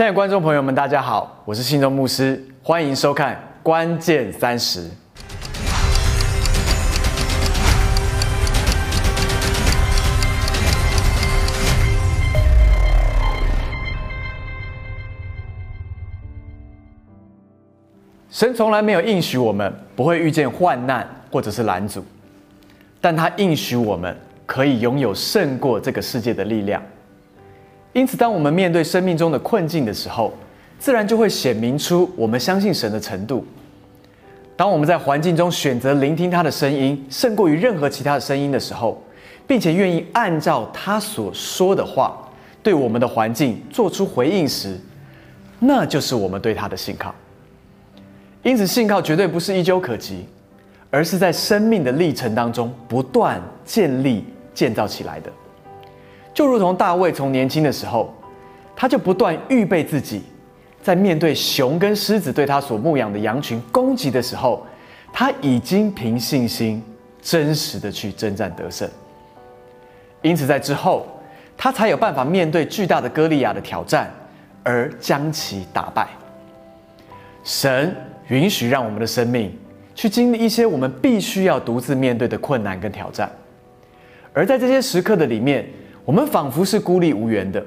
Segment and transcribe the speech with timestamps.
[0.00, 4.80] 亲爱的观众朋友们，大家好，我是信中牧师，欢迎收看《关键三十》。
[18.30, 22.02] 神从来没有应许我们不会遇见患难或者是拦阻，
[23.02, 26.82] 但他应许我们可以拥有胜过这个世界的力量。
[27.92, 30.32] 因此，当我们面对生命中的困境的时候，
[30.78, 33.44] 自然就会显明出我们相信神的程度。
[34.56, 39.02] 当我们在环境中选择聆听他的声音，胜过于任何其他的声音的时候，
[39.46, 42.16] 并且愿意按照他所说的话
[42.62, 44.78] 对我们的环境做出回应时，
[45.58, 47.14] 那就是我们对他的信靠。
[48.42, 50.24] 因此，信靠绝对不是一蹴可及，
[50.90, 55.32] 而是在生命的历程当中不断建立、建造起来的。
[56.32, 58.14] 就如同大卫从年轻的时候，
[58.76, 60.22] 他就不断预备自己，
[60.80, 64.64] 在面对熊跟狮子对他所牧养的羊群攻击的时候，
[65.12, 66.82] 他已经凭信心
[67.20, 68.88] 真实的去征战得胜。
[70.22, 71.06] 因此，在之后，
[71.56, 74.10] 他才有办法面对巨大的歌利亚的挑战，
[74.62, 76.08] 而将其打败。
[77.42, 77.94] 神
[78.28, 79.52] 允许让我们的生命
[79.94, 83.30] 去经历一些我们必须要独自面对的困难跟挑战，
[84.32, 85.68] 而在这些时刻的里面。
[86.04, 87.64] 我们仿佛是孤立无援的，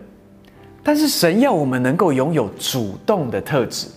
[0.84, 3.88] 但是神要我们能够拥有主动的特质，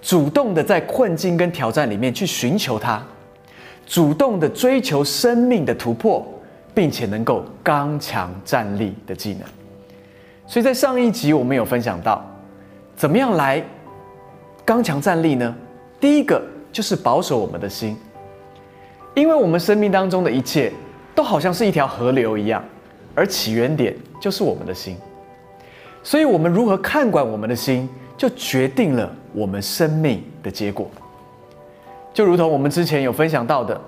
[0.00, 3.02] 主动的在困境跟挑战里面去寻求他，
[3.86, 6.24] 主动的追求生命的突破，
[6.74, 9.42] 并且能够刚强站立的技能。
[10.46, 12.24] 所以在上一集我们有分享到，
[12.94, 13.64] 怎么样来
[14.64, 15.54] 刚强站立呢？
[15.98, 16.40] 第一个
[16.70, 17.96] 就是保守我们的心，
[19.14, 20.70] 因为我们生命当中的一切
[21.14, 22.62] 都好像是一条河流一样。
[23.14, 24.96] 而起源点就是我们的心，
[26.02, 30.90] 所以，我们如何看管我们的心，就决定了我们生命的结果。
[32.12, 33.80] 就如同我们之前有分享到的，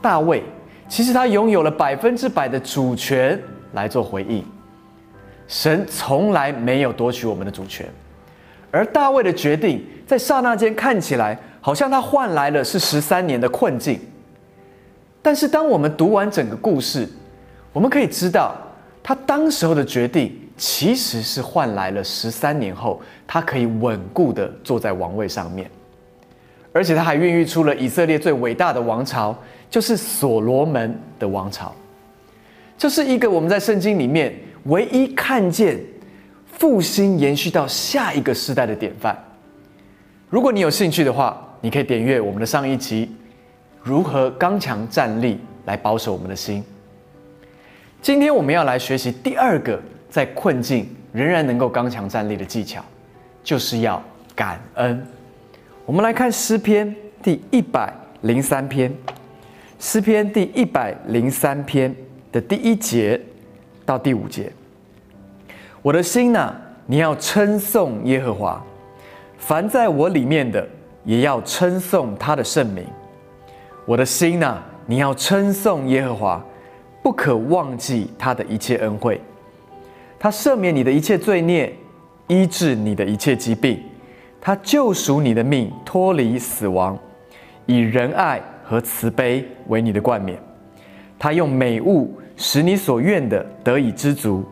[0.00, 0.42] 大卫
[0.88, 3.40] 其实他拥有了百分之百的主权
[3.72, 4.44] 来做回应。
[5.48, 7.84] 神从来没有夺取我们的主权，
[8.70, 13.98] 而大卫的决定在刹那间看起来好像他换来了是十三年的困境，
[15.20, 17.08] 但是当我们读完整个故事。
[17.72, 18.56] 我们可以知道，
[19.02, 25.70] 他当时候的决定其实是换来了十三年后，他可以稳固的坐在王位上面，
[26.72, 29.36] 而且他还孕育出了以色列最伟大的王朝，
[29.70, 31.74] 就是所罗门的王朝。
[32.76, 35.78] 这是一个我们在圣经里面唯一看见
[36.52, 39.16] 复兴延续到下一个时代的典范。
[40.28, 43.14] 如果你有兴趣的话，你可以点阅我们的上一集，
[43.82, 46.64] 如何刚强站立来保守我们的心。
[48.02, 49.78] 今天我们要来学习第二个
[50.08, 52.82] 在困境仍然能够刚强站立的技巧，
[53.44, 54.02] 就是要
[54.34, 55.06] 感恩。
[55.84, 58.90] 我们来看诗篇第一百零三篇，
[59.78, 61.94] 诗篇第一百零三篇
[62.32, 63.20] 的第一节
[63.84, 64.50] 到第五节。
[65.82, 66.54] 我的心呐，
[66.86, 68.64] 你要称颂耶和华；
[69.36, 70.66] 凡在我里面的，
[71.04, 72.82] 也要称颂他的圣名。
[73.84, 74.56] 我的心呐，
[74.86, 76.44] 你要称颂耶和华。
[77.02, 79.20] 不可忘记他的一切恩惠，
[80.18, 81.74] 他赦免你的一切罪孽，
[82.26, 83.82] 医治你的一切疾病，
[84.40, 86.98] 他救赎你的命，脱离死亡，
[87.64, 90.38] 以仁爱和慈悲为你的冠冕。
[91.18, 94.44] 他用美物使你所愿的得以知足，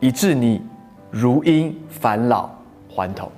[0.00, 0.62] 以致你
[1.10, 2.48] 如因返老
[2.88, 3.30] 还童。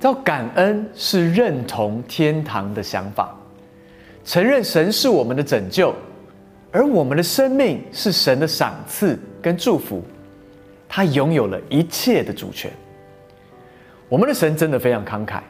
[0.00, 3.34] 要感恩是认同天堂的想法，
[4.24, 5.94] 承认神是我们的拯救。
[6.70, 10.02] 而我们的生命是神的赏赐跟祝福，
[10.88, 12.70] 他拥有了一切的主权。
[14.08, 15.40] 我们的神真的非常慷慨，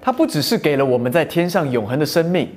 [0.00, 2.48] 他不只是给了我们在天上永恒的生命，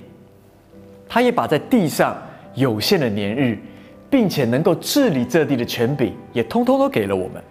[1.08, 2.16] 他也把在地上
[2.54, 3.58] 有限的年日，
[4.10, 7.42] 并且能够治理这地的权柄，也通通都给了我们。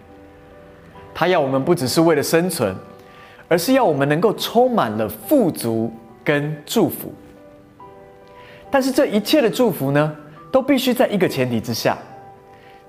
[1.13, 2.73] 他要我们不只是为了生存，
[3.49, 5.91] 而是要我们能够充满了富足
[6.23, 7.13] 跟祝福。
[8.71, 10.15] 但是这一切的祝福呢？
[10.51, 11.97] 都必须在一个前提之下，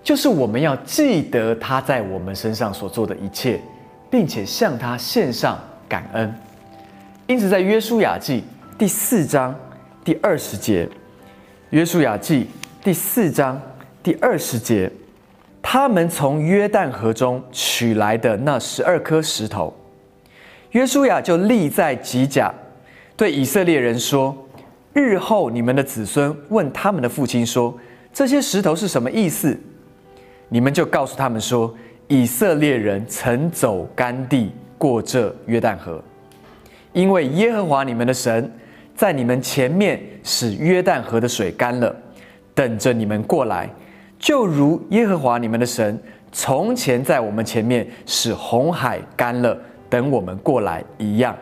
[0.02, 3.60] 就是我们要记得他在我们身上所做的一切，
[4.10, 5.58] 并且向他献上
[5.88, 6.34] 感恩。
[7.26, 8.42] 因此，在约书亚记
[8.78, 9.54] 第四章
[10.02, 10.88] 第二十节，
[11.70, 12.48] 约书亚记
[12.82, 13.60] 第四章
[14.02, 14.90] 第二十节，
[15.60, 19.76] 他们从约旦河中取来的那十二颗石头，
[20.70, 22.52] 约书亚就立在吉甲，
[23.16, 24.34] 对以色列人说。
[25.00, 27.74] 日后你们的子孙问他们的父亲说
[28.12, 29.58] ：“这些石头是什么意思？”
[30.48, 31.74] 你们就告诉他们说
[32.08, 36.02] ：“以色列人曾走干地过这约旦河，
[36.92, 38.52] 因为耶和华你们的神
[38.96, 41.94] 在你们前面使约旦河的水干了，
[42.54, 43.70] 等着你们过来，
[44.18, 45.96] 就如耶和华你们的神
[46.32, 49.56] 从前在我们前面使红海干了，
[49.88, 51.36] 等我们过来一样。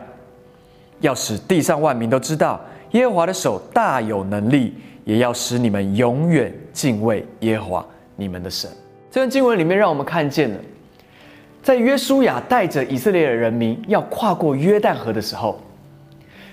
[0.99, 2.59] 要使地上万民都知道
[2.91, 4.73] 耶和华的手大有能力，
[5.05, 8.69] 也要使你们永远敬畏耶和华你们的神。
[9.11, 10.57] 这段经文里面，让我们看见了，
[11.61, 15.59] 在约书亚带着以色列的人民要跨过约旦河的时候，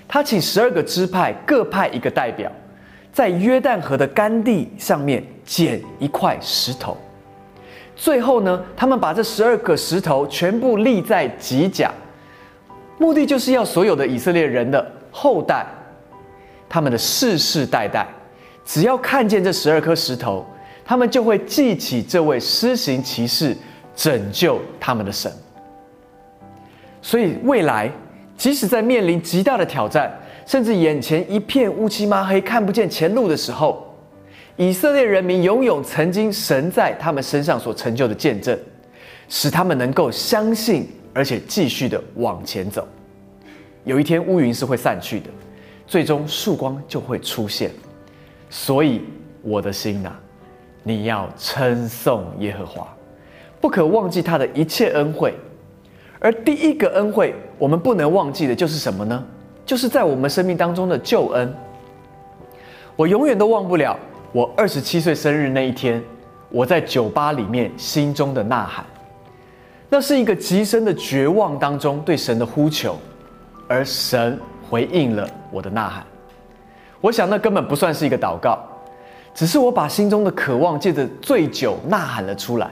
[0.07, 2.51] 他请十二个支派各派一个代表，
[3.11, 6.97] 在约旦河的干地上面捡一块石头，
[7.95, 11.91] 最后呢，他们把这十二个石头全部立在吉甲。
[12.99, 15.65] 目的就是要所有的以色列人的后代，
[16.69, 18.07] 他们的世世代代，
[18.65, 20.45] 只要看见这十二颗石头，
[20.85, 23.55] 他们就会记起这位施行奇事、
[23.95, 25.31] 拯救他们的神。
[27.01, 27.91] 所以未来，
[28.37, 30.11] 即使在面临极大的挑战，
[30.45, 33.95] 甚至眼前一片乌漆麻黑、看不见前路的时候，
[34.55, 38.57] 以色列人民拥有曾经神在他们身上所成就的见证，
[39.29, 40.87] 使他们能够相信。
[41.13, 42.87] 而且继续的往前走，
[43.85, 45.29] 有一天乌云是会散去的，
[45.87, 47.71] 最终曙光就会出现。
[48.49, 49.01] 所以
[49.41, 50.11] 我的心呐，
[50.83, 52.87] 你要称颂耶和华，
[53.59, 55.33] 不可忘记他的一切恩惠。
[56.19, 59.23] 而第一个恩惠，我们不能忘记的就是什么呢？
[59.65, 61.53] 就是在我们生命当中的救恩。
[62.95, 63.97] 我永远都忘不了
[64.31, 66.01] 我二十七岁生日那一天，
[66.49, 68.85] 我在酒吧里面心中的呐喊。
[69.89, 72.97] 那是一个极深的绝望当中对神的呼求，
[73.67, 76.05] 而神回应了我的呐喊。
[77.01, 78.59] 我想那根本不算是一个祷告，
[79.33, 82.69] 只是我把心中的渴望借着醉酒呐喊了出来。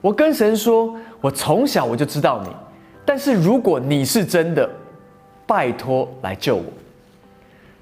[0.00, 2.50] 我跟神说：“我从小我就知道你，
[3.04, 4.68] 但是如果你是真的，
[5.46, 6.64] 拜托来救我。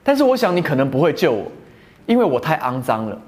[0.03, 1.44] 但是我想你可能不会救我，
[2.06, 3.21] 因为我太肮脏了。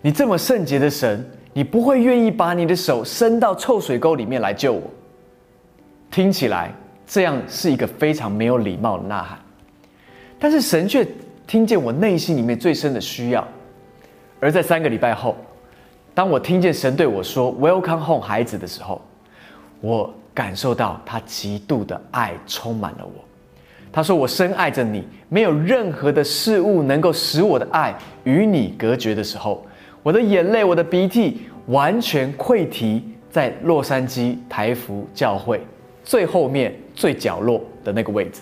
[0.00, 1.24] 你这么圣洁的神。”
[1.54, 4.82] 你不会愿意把你的手伸到臭水沟里面来救我。
[6.08, 6.72] 听起来
[7.04, 9.38] 这样是一个非常没有礼貌的呐喊，
[10.38, 11.06] 但是神却
[11.46, 13.46] 听见我内心里面最深的需要。
[14.40, 15.36] 而在三个礼拜后，
[16.14, 19.00] 当我听见神对我说 “Welcome home，孩子”的时候，
[19.80, 23.24] 我感受到他极度的爱充满了我。
[23.90, 27.94] 他说：“我深爱着你，没有任何的事物能够使我的爱
[28.24, 29.64] 与你隔绝的时候。”
[30.04, 35.60] 我的眼泪，我的鼻涕，完全溃堤在洛杉矶台福教会
[36.04, 38.40] 最后面最角落的那个位置。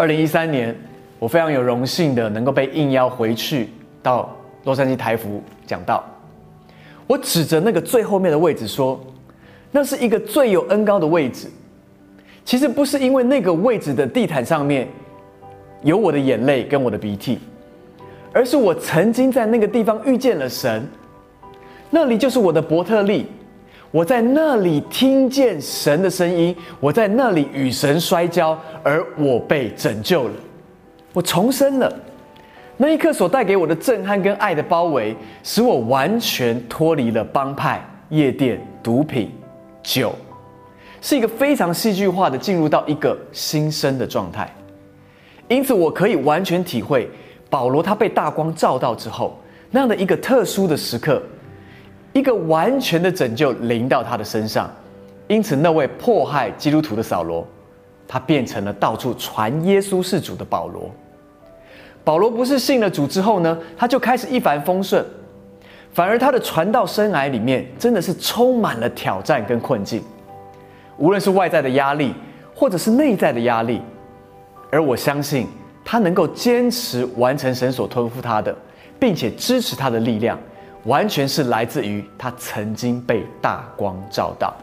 [0.00, 0.74] 二零一三年，
[1.18, 3.68] 我非常有荣幸的能够被应邀回去
[4.02, 6.02] 到洛杉矶台福讲道。
[7.06, 8.98] 我指着那个最后面的位置说
[9.70, 11.50] ：“那是一个最有恩高的位置。”
[12.46, 14.88] 其实不是因为那个位置的地毯上面
[15.82, 17.38] 有我的眼泪跟我的鼻涕。
[18.32, 20.82] 而是我曾经在那个地方遇见了神，
[21.90, 23.26] 那里就是我的伯特利，
[23.90, 30.34] 我在那里听见神的声音，我在那里与神摔跤，而我被拯救了，
[31.12, 31.92] 我重生了。
[32.76, 39.32] 那一刻所带给我的震撼跟爱的包围，使我完全脱离了帮派、夜店、毒品、
[39.82, 40.14] 酒，
[41.02, 44.48] 是一个非常戏剧化的进入到一个新生的状态。
[45.48, 47.10] 因此，我可以完全体会。
[47.50, 49.36] 保罗他被大光照到之后，
[49.72, 51.20] 那样的一个特殊的时刻，
[52.12, 54.70] 一个完全的拯救临到他的身上，
[55.28, 57.46] 因此那位迫害基督徒的扫罗，
[58.08, 60.90] 他变成了到处传耶稣是主的保罗。
[62.02, 65.04] 保罗不是信了主之后呢，他就开始一帆风顺，
[65.92, 70.02] 反而他的传道生涯里面真的是充满了挑战跟困境，
[70.96, 72.14] 无论是外在的压力，
[72.54, 73.80] 或者是内在的压力，
[74.70, 75.46] 而我相信。
[75.82, 78.54] 他能够坚持完成神所托付他的，
[78.98, 80.38] 并且支持他的力量，
[80.84, 84.54] 完全是来自于他曾经被大光照到，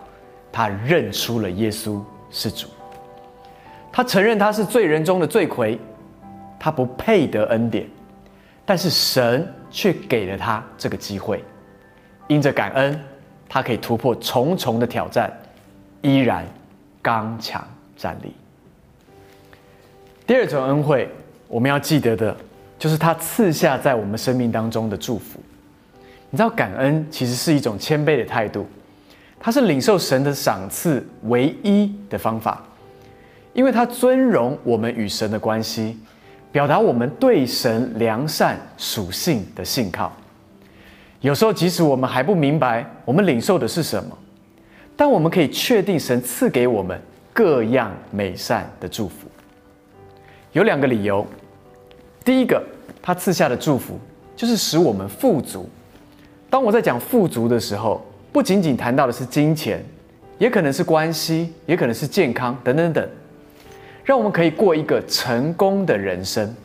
[0.52, 2.68] 他认出了耶稣是主，
[3.92, 5.80] 他承认他是罪人中的罪魁，
[6.60, 7.88] 他不配得恩典，
[8.66, 11.44] 但是神却给了他这个机会，
[12.28, 13.00] 因着感恩，
[13.48, 15.32] 他可以突破重重的挑战，
[16.02, 16.44] 依然
[17.02, 18.34] 刚强站立。
[20.26, 21.10] 第二种恩惠，
[21.48, 22.36] 我们要记得的，
[22.80, 25.40] 就是他赐下在我们生命当中的祝福。
[26.30, 28.68] 你知道，感恩其实是一种谦卑的态度，
[29.40, 32.62] 它是领受神的赏赐唯一的方法，
[33.54, 35.98] 因为它尊荣我们与神的关系，
[36.52, 40.12] 表达我们对神良善属性的信靠。
[41.22, 44.18] 有时候，即使我们还不明白我们领受的是什么，
[44.98, 47.00] 但我们可以确定神赐给我们
[47.32, 49.28] 各样美善的祝福。
[50.52, 51.26] 有两个理由：
[52.26, 52.62] 第一个，
[53.02, 53.98] 他赐下的祝福
[54.36, 55.70] 就是使我们富足。
[56.50, 59.84] 当我在讲富足的时候，不仅仅谈到的是金钱，
[60.38, 63.10] 也可能是关系，也可能是健康等等等，
[64.04, 66.56] 让我们可以过一个成功的人生。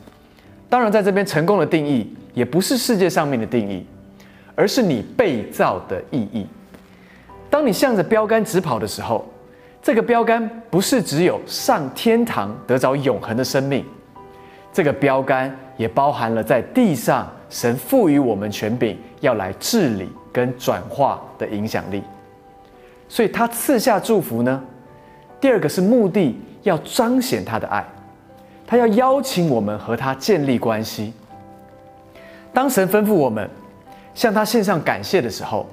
[0.69, 3.85] 当然，在这边成功的定义也不是世界上面的定义。
[4.55, 6.45] 而是你被造的意义。
[7.49, 9.27] 当你向着标杆直跑的时候，
[9.81, 13.83] 这个标杆不是只有上天堂得着永恒的生命，
[14.71, 22.01] 这个标杆也包含了在地上神赋予我们权柄要来治理跟转化的影响力。
[23.07, 24.59] 所以他赐下祝福呢，
[25.39, 27.85] 第二个是目的要彰显他的爱，
[28.65, 31.13] 他要邀请我们和他建立关系。
[32.51, 33.47] 当神吩咐我们。
[34.15, 35.65] 向他献上感谢的时候，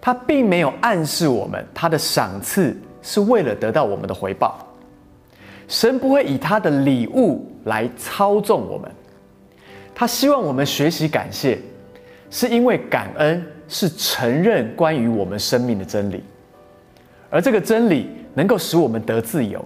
[0.00, 4.58] 他并没有暗示我们他的赏赐是为了得到我们的回报。
[5.68, 8.90] 神不会以他的礼物来操纵我们，
[9.94, 11.58] 他希望我们学习感谢，
[12.30, 16.22] 是因为感恩是承认关于我们生命的真理，
[17.30, 19.64] 而这个真理能够使我们得自由，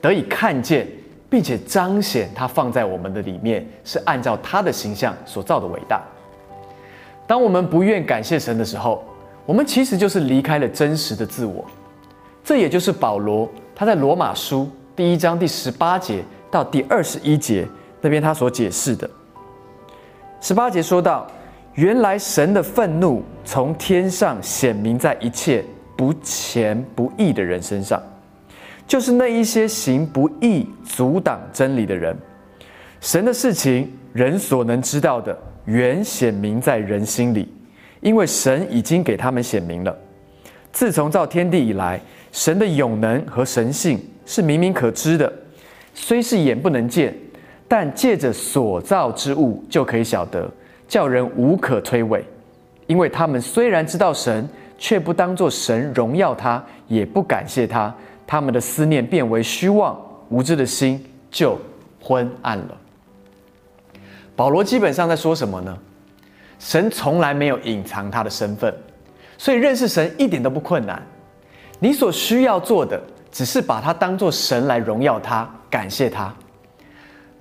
[0.00, 0.86] 得以看见，
[1.30, 6.02] 并且彰显他放在我们的里面是按照他的形象所造的伟大。
[7.26, 9.04] 当我们不愿感谢神的时候，
[9.46, 11.64] 我们其实就是离开了真实的自我。
[12.44, 17.66] 这也就是保罗他在罗马书第一章第十八节到第二十一节
[18.00, 19.08] 那边他所解释的。
[20.42, 21.24] 十八节说到，
[21.74, 25.64] 原来神的愤怒从天上显明在一切
[25.96, 28.02] 不虔不义的人身上，
[28.84, 32.16] 就是那一些行不义、阻挡真理的人。
[33.00, 35.38] 神的事情，人所能知道的。
[35.66, 37.48] 原显明在人心里，
[38.00, 39.96] 因为神已经给他们显明了。
[40.72, 42.00] 自从造天地以来，
[42.32, 43.96] 神的永能和神性
[44.26, 45.32] 是明明可知的，
[45.94, 47.14] 虽是眼不能见，
[47.72, 50.46] 但借着所造之物就可以晓得，
[50.86, 52.22] 叫人无可推诿。
[52.86, 57.90] 因为他们虽然知道神，却不当作神荣耀他，也不感谢他，
[58.26, 59.98] 他们的思念变为虚妄，
[60.28, 61.58] 无知的心就
[61.98, 62.76] 昏暗了。
[64.36, 65.74] 保罗基本上在说什么呢？
[66.58, 68.70] 神从来没有隐藏他的身份，
[69.38, 71.02] 所以认识神一点都不困难。
[71.78, 73.00] 你所需要做的，
[73.30, 76.30] 只是把他当做神来荣耀他、感谢他。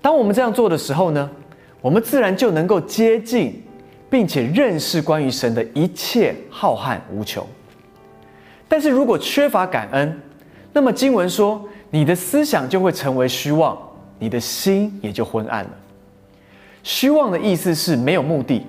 [0.02, 1.30] 当我们这样做的时候呢，
[1.80, 3.62] 我们自然就能够接近，
[4.10, 7.46] 并且认识关于神的一切浩瀚无穷。
[8.68, 10.20] 但是如果缺乏感恩，
[10.74, 13.78] 那么经文说，你的思想就会成为虚妄，
[14.18, 15.72] 你的心也就昏暗了。
[16.82, 18.66] 虚妄的意思是没有目的。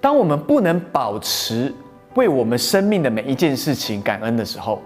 [0.00, 1.74] 当我们不能保持
[2.14, 4.80] 为我们生命的每一件事情感恩的时候，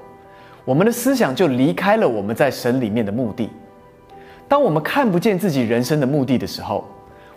[0.65, 3.51] 我们的思想就离开了我们在神里面的目的。
[4.51, 6.85] 当我们看不见自己人生的目的的时候，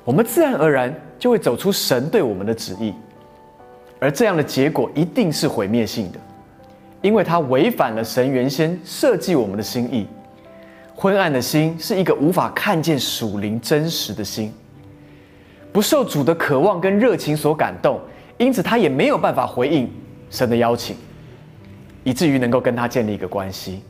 [0.04, 2.92] 我们自然而然就会走出神对我们的旨意，
[4.00, 6.18] 而这样的结果一定是毁灭性的，
[7.04, 10.08] 因为它违反了神原先设计我们的心意。
[10.96, 14.52] 昏暗的心是一个无法看见属灵真实的心。
[15.72, 18.00] 不受主的渴望跟热情所感动，
[18.40, 19.88] 因此他也没有办法回应
[20.32, 20.96] 神的邀请，
[22.04, 23.84] 以至于能够跟他建立一个关系。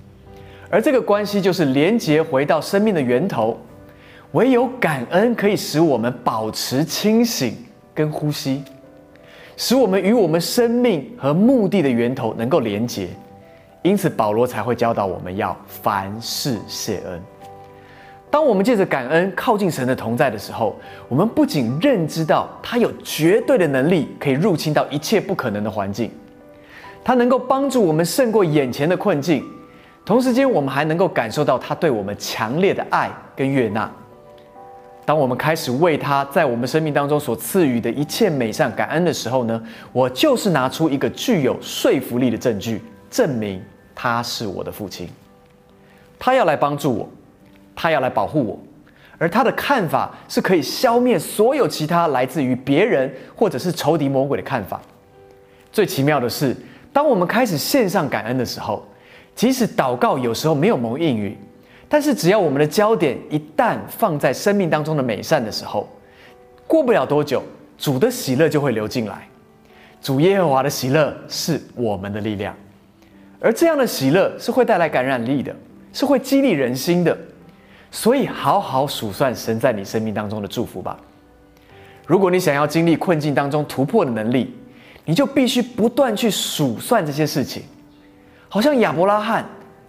[0.73, 3.55] 而这个关系就是连接回到生命的源头。
[4.31, 7.55] 唯有感恩可以使我们保持清醒
[7.93, 8.63] 跟呼吸，
[9.55, 13.09] 使我们与我们生命和目的的源头能够连接。
[13.83, 17.21] 因此保罗才会教导我们要凡事谢恩。
[18.31, 20.75] 当我们借着感恩靠近神的同在的时候，
[21.07, 26.09] 我们不仅认知到他有绝对的能力可以入侵到一切不可能的环境，
[27.03, 29.45] 他能够帮助我们胜过眼前的困境，
[30.05, 33.89] 同时间我们还能够感受到他对我们强烈的爱跟悦纳。
[35.05, 43.61] 当我们开始为他在我们生命当中所赐予的一切美善感恩的时候呢，我就是拿出一个具有说服力的证据，证明
[43.93, 45.09] 他是我的父亲，
[46.17, 47.09] 他要来帮助我。
[47.75, 48.59] 他要来保护我，
[49.17, 54.79] 而他的看法是可以消灭所有其他来自于别人或者是仇敌魔鬼的看法。
[55.71, 56.55] 最奇妙的是，
[56.93, 58.85] 当我们开始献上感恩的时候，
[59.35, 61.37] 即使祷告有时候没有蒙应允，
[61.89, 65.89] 但是只要我们的焦点一旦放在生命当中的美善的时候，
[66.67, 67.41] 过不了多久，
[67.77, 69.27] 主的喜乐就会流进来。
[70.01, 72.55] 主耶和华的喜乐是我们的力量，
[73.39, 75.55] 而这样的喜乐是会带来感染力的，
[75.93, 77.17] 是会激励人心的。
[77.89, 80.99] 所以，好好数算神在你生命当中的祝福吧。
[82.05, 84.53] 如果你想要经历困境当中突破的能力，
[85.05, 87.63] 你就必须不断去数算这些事情，
[88.53, 89.43] 好像亚伯拉罕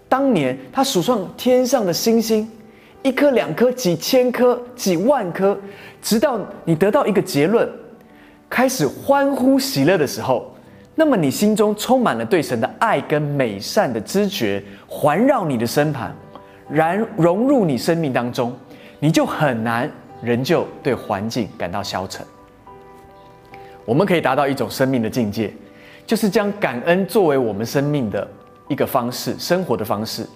[0.09, 2.51] 当年他数算天上的星星，
[3.03, 5.55] 一颗、两颗、几千颗、几万颗，
[6.01, 7.69] 直到你得到一个结论，
[8.49, 10.51] 开始欢呼喜乐的时候，
[10.95, 16.11] 那么你心中充满了对神的爱跟美善的知觉，环绕你的身旁，
[16.67, 18.51] 然融入你生命当中，
[18.99, 19.91] 你就很难
[20.23, 22.25] 仍旧对环境感到消沉。
[23.85, 25.53] 我们可以达到一种生命的境界，
[26.07, 28.27] 就是将感恩作为我们生命的
[28.69, 30.27] 一个方式、生活的方式，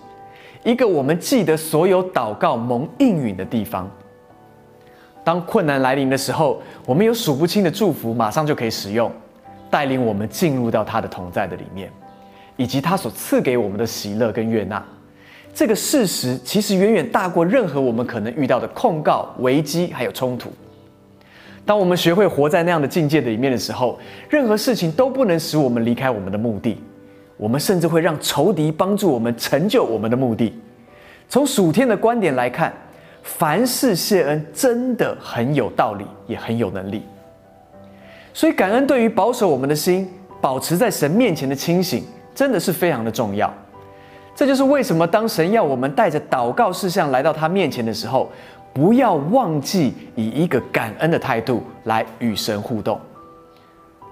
[0.65, 3.91] 一个我们记得所有祷告蒙应允的地方。
[5.25, 9.11] 当困难来临的时候，我们有数不清的祝福，马上就可以使用，
[9.71, 11.91] 带领我们进入到他的同在的里面，
[12.57, 14.83] 以及他所赐给我们的喜乐跟悦纳。
[15.55, 20.51] 这个事实其实远远大过任何我们可能遇到的控告、危机还有冲突。
[21.67, 23.99] 当我们学会活在那样的境界的里面的时候，
[24.31, 26.79] 任何事情都不能使我们离开我们的目的。
[27.39, 30.53] 我们甚至会让仇敌帮助我们成就我们的目的。
[31.27, 32.71] 从属天的观点来看，
[33.23, 37.03] 凡事谢恩真的很有道理，也很有能力。
[38.35, 40.07] 所以，感恩对于保守我们的心，
[40.41, 42.05] 保持在神面前的清醒，
[42.35, 43.51] 真的是非常的重要。
[44.35, 48.31] 这就是为什么当神要我们带着祷告事项来到他面前的时候。
[48.71, 53.01] 不要忘记以一个感恩的态度来与神互动。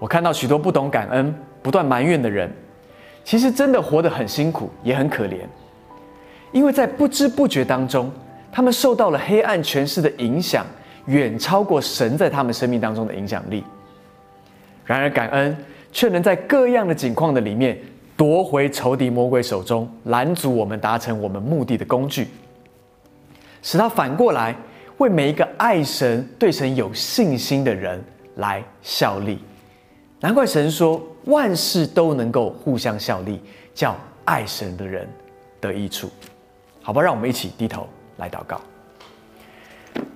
[0.00, 2.50] 我看到许多不懂感恩、不断埋怨的人，
[3.26, 5.40] 其实真的活得很辛苦，也很可怜，
[6.52, 8.08] 因为在不知不觉当中，
[8.52, 10.64] 他们受到了黑暗权势的影响，
[11.06, 13.64] 远超过神在他们生命当中的影响力。
[14.84, 15.56] 然而，感恩
[15.90, 17.76] 却能在各样的境况的里面
[18.16, 22.28] 夺回仇敌魔鬼手中拦阻我们达成我们目的的工具。
[23.60, 24.54] 使他反过来
[24.98, 28.00] 为每一个爱神、对神有信心的人
[28.36, 29.40] 来效力。
[30.20, 33.40] 难怪神说万事都能够互相效力，
[33.74, 35.08] 叫爱神的人
[35.60, 36.10] 得益处。
[36.82, 38.60] 好吧，让我们一起低头来祷告。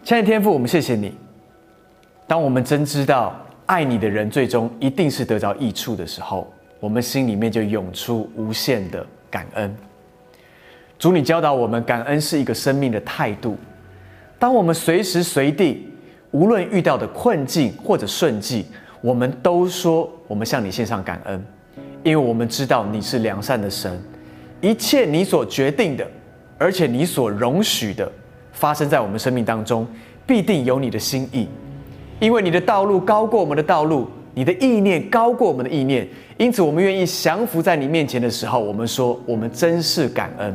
[0.02, 1.14] 亲爱的天父，我们谢谢你。
[2.26, 3.34] 当我们真知道
[3.66, 9.76] 爱你的人最终一定是得着益处的时候，我们心里面就涌出无限的感恩。
[10.98, 13.56] 主，你教导我们，感恩是一个生命的态度。
[14.38, 15.88] 当我们随时随地，
[16.30, 18.64] 无论遇到的困境或者顺境，
[19.00, 21.44] 我们都说我们向你献上感恩，
[22.02, 23.98] 因为我们知道你是良善的神，
[24.60, 26.06] 一切你所决定的，
[26.58, 28.10] 而且你所容许的，
[28.52, 29.86] 发生在我们生命当中，
[30.26, 31.48] 必定有你的心意。
[32.18, 40.54] 因为你的道路高过我们的道路，你的意念高过我们的意念，因此我们愿意降服在你面前的时候，我们说我们真是感恩。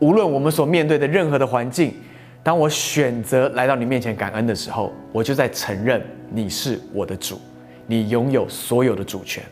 [0.00, 1.94] 无论我们所面对的任何的环境，
[2.42, 7.40] 当我选择来到你面前感恩的时候，我就在承认你是我的主，
[7.86, 9.42] 你拥有所有的主权。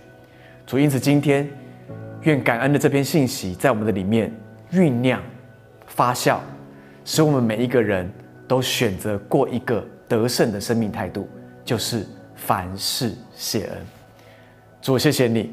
[0.66, 1.48] 主，因此今天，
[2.22, 4.32] 愿感恩的这篇信息在我们的里面
[4.72, 5.20] 酝酿、
[5.86, 6.38] 发酵，
[7.04, 8.10] 使我们每一个人
[8.46, 11.28] 都选择过一个得胜的生命态度，
[11.64, 13.78] 就是凡事谢恩。
[14.80, 15.52] 主，谢谢你，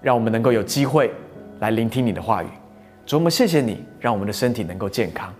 [0.00, 1.10] 让我们能够有机会
[1.60, 2.46] 来聆听你的话语。
[3.06, 5.30] 主，我们谢谢你，让我们的身体能够健康；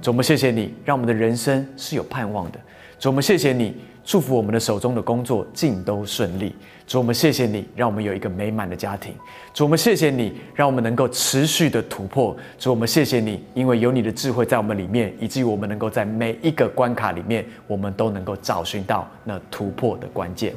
[0.00, 2.58] 主，我们谢谢你，让我们的人生是有盼望的；
[2.98, 6.52] 主，我们谢谢你，祝福我们的手中的工作尽都顺利；
[6.86, 9.12] 主，我们谢谢你，让我们有一个美满的家庭；
[9.52, 20.54] 主，我们谢谢你，让我们能够持续的突破；主，我们谢谢你，因为有你的智慧在我们里面，以至于我们能够在每一个关卡里面，我们都能够找寻到那突破的关键。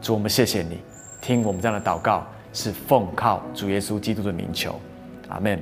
[0.00, 0.78] 主，我们谢谢你，
[1.20, 4.80] 听我们这样的祷告，是奉靠主耶稣基督的名求，
[5.28, 5.60] 阿门。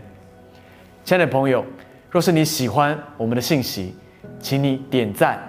[1.04, 1.64] 亲爱的朋友，
[2.10, 3.94] 若是你喜欢我们的信息，
[4.38, 5.40] 请你点赞、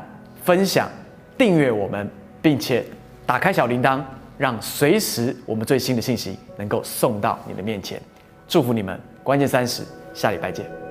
[0.43, 0.89] 分享、
[1.37, 2.09] 订阅我们，
[2.41, 2.83] 并且
[3.25, 4.01] 打开小铃铛，
[4.37, 8.01] 让随时我们最新的信息能够送到你的面前。
[8.47, 10.82] 祝福你们，关键三十，下礼拜见。